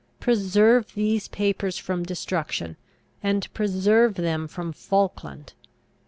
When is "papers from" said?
1.27-2.01